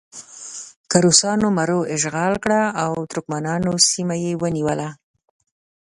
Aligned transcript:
که 0.89 0.97
روسانو 1.05 1.47
مرو 1.57 1.79
اشغال 1.95 2.33
کړه 2.43 2.61
او 2.83 2.91
ترکمنانو 3.11 3.71
سیمه 3.89 4.15
یې 4.23 4.31
ونیوله. 4.41 4.89